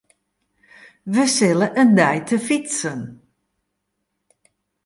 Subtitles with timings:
[1.13, 3.01] Wy sille in dei te fytsen.